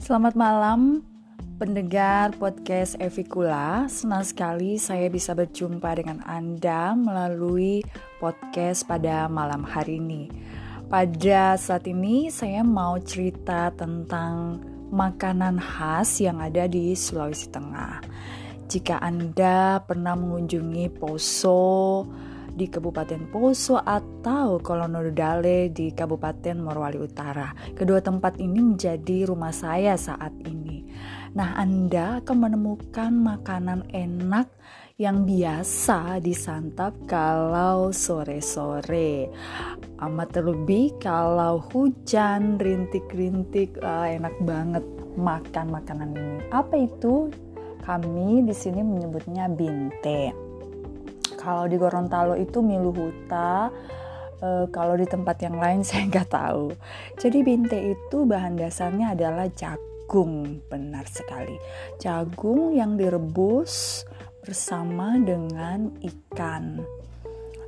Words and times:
Selamat 0.00 0.32
malam 0.32 1.04
pendengar 1.60 2.32
podcast 2.40 2.96
Evikula. 2.96 3.84
Senang 3.92 4.24
sekali 4.24 4.80
saya 4.80 5.12
bisa 5.12 5.36
berjumpa 5.36 5.92
dengan 5.92 6.24
Anda 6.24 6.96
melalui 6.96 7.84
podcast 8.16 8.88
pada 8.88 9.28
malam 9.28 9.60
hari 9.60 10.00
ini. 10.00 10.32
Pada 10.88 11.52
saat 11.60 11.84
ini 11.84 12.32
saya 12.32 12.64
mau 12.64 12.96
cerita 12.96 13.68
tentang 13.76 14.64
makanan 14.88 15.60
khas 15.60 16.24
yang 16.24 16.40
ada 16.40 16.64
di 16.64 16.96
Sulawesi 16.96 17.52
Tengah. 17.52 18.00
Jika 18.72 19.04
Anda 19.04 19.84
pernah 19.84 20.16
mengunjungi 20.16 20.96
Poso, 20.96 22.08
di 22.60 22.68
Kabupaten 22.68 23.32
Poso 23.32 23.80
atau 23.80 24.60
Kolonodale 24.60 25.72
di 25.72 25.96
Kabupaten 25.96 26.60
Morowali 26.60 27.00
Utara. 27.00 27.56
Kedua 27.72 28.04
tempat 28.04 28.36
ini 28.36 28.60
menjadi 28.60 29.24
rumah 29.24 29.48
saya 29.48 29.96
saat 29.96 30.36
ini. 30.44 30.84
Nah, 31.32 31.56
Anda 31.56 32.20
akan 32.20 32.36
menemukan 32.36 33.16
makanan 33.16 33.88
enak 33.96 34.52
yang 35.00 35.24
biasa 35.24 36.20
disantap 36.20 36.92
kalau 37.08 37.88
sore-sore. 37.96 39.32
Amat 40.04 40.28
terlebih 40.36 40.92
kalau 41.00 41.64
hujan, 41.72 42.60
rintik-rintik, 42.60 43.80
uh, 43.80 44.04
enak 44.04 44.36
banget 44.44 44.84
makan 45.16 45.72
makanan 45.72 46.12
ini. 46.12 46.44
Apa 46.52 46.76
itu? 46.76 47.32
Kami 47.80 48.44
di 48.44 48.52
sini 48.52 48.84
menyebutnya 48.84 49.48
binte. 49.48 50.49
Kalau 51.40 51.64
di 51.64 51.80
Gorontalo 51.80 52.36
itu 52.36 52.60
miluhuta, 52.60 53.72
e, 54.36 54.68
kalau 54.68 54.94
di 55.00 55.08
tempat 55.08 55.40
yang 55.40 55.56
lain 55.56 55.80
saya 55.88 56.04
nggak 56.04 56.28
tahu. 56.28 56.76
Jadi 57.16 57.38
binte 57.40 57.80
itu 57.80 58.28
bahan 58.28 58.60
dasarnya 58.60 59.16
adalah 59.16 59.48
jagung, 59.48 60.60
benar 60.68 61.08
sekali. 61.08 61.56
Jagung 61.96 62.76
yang 62.76 63.00
direbus 63.00 64.04
bersama 64.44 65.16
dengan 65.16 65.96
ikan. 66.04 66.84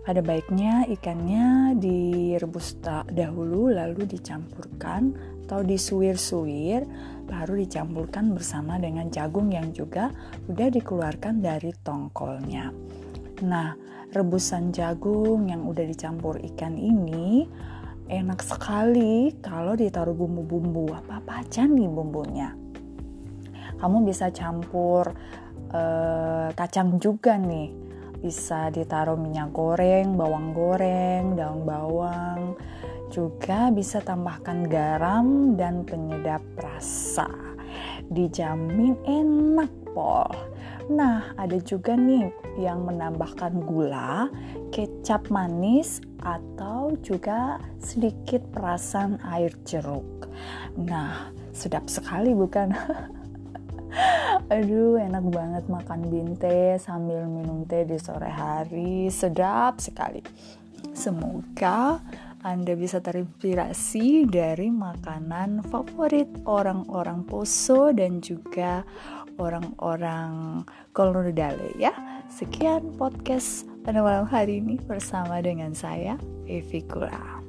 Ada 0.00 0.24
baiknya 0.24 0.88
ikannya 0.90 1.76
direbus 1.78 2.74
dahulu 3.14 3.70
lalu 3.70 4.08
dicampurkan 4.08 5.14
atau 5.44 5.60
disuir-suir 5.60 6.82
baru 7.30 7.58
dicampurkan 7.58 8.34
bersama 8.34 8.78
dengan 8.78 9.06
jagung 9.12 9.54
yang 9.54 9.70
juga 9.70 10.10
udah 10.50 10.68
dikeluarkan 10.72 11.42
dari 11.42 11.70
tongkolnya. 11.84 12.74
Nah, 13.40 13.72
rebusan 14.12 14.68
jagung 14.68 15.48
yang 15.48 15.64
udah 15.64 15.84
dicampur 15.88 16.36
ikan 16.52 16.76
ini 16.76 17.48
enak 18.10 18.44
sekali 18.44 19.32
kalau 19.40 19.72
ditaruh 19.72 20.12
bumbu-bumbu. 20.12 20.92
Apa-apa 20.92 21.40
aja 21.40 21.64
nih 21.64 21.88
bumbunya. 21.88 22.52
Kamu 23.80 24.04
bisa 24.04 24.28
campur 24.28 25.08
uh, 25.72 26.52
kacang 26.52 27.00
juga 27.00 27.40
nih. 27.40 27.72
Bisa 28.20 28.68
ditaruh 28.68 29.16
minyak 29.16 29.56
goreng, 29.56 30.20
bawang 30.20 30.52
goreng, 30.52 31.32
daun 31.32 31.64
bawang. 31.64 32.60
Juga 33.08 33.72
bisa 33.72 34.04
tambahkan 34.04 34.68
garam 34.68 35.56
dan 35.56 35.88
penyedap 35.88 36.44
rasa. 36.60 37.30
Dijamin 38.12 39.00
enak, 39.08 39.72
Pol. 39.96 40.28
Nah, 40.90 41.38
ada 41.38 41.54
juga 41.62 41.94
nih 41.94 42.34
yang 42.58 42.82
menambahkan 42.82 43.62
gula, 43.62 44.26
kecap 44.74 45.30
manis, 45.30 46.02
atau 46.18 46.98
juga 46.98 47.62
sedikit 47.78 48.42
perasan 48.50 49.22
air 49.22 49.54
jeruk. 49.62 50.26
Nah, 50.74 51.30
sedap 51.54 51.86
sekali 51.86 52.34
bukan? 52.34 52.74
Aduh, 54.54 54.98
enak 54.98 55.30
banget 55.30 55.64
makan 55.70 56.10
binte 56.10 56.74
sambil 56.82 57.22
minum 57.30 57.62
teh 57.70 57.86
di 57.86 57.98
sore 58.02 58.26
hari. 58.26 59.06
Sedap 59.14 59.78
sekali. 59.78 60.26
Semoga 60.90 62.02
anda 62.40 62.72
bisa 62.72 63.04
terinspirasi 63.04 64.24
dari 64.28 64.72
makanan 64.72 65.60
favorit 65.68 66.28
orang-orang 66.48 67.24
Poso 67.28 67.92
dan 67.92 68.24
juga 68.24 68.84
orang-orang 69.36 70.64
Kolonodale 70.96 71.76
ya. 71.76 71.92
Sekian 72.30 72.96
podcast 72.96 73.68
pada 73.84 74.00
malam 74.00 74.24
hari 74.24 74.62
ini 74.62 74.80
bersama 74.84 75.42
dengan 75.44 75.76
saya 75.76 76.16
Evi 76.48 76.80
Kura. 76.86 77.39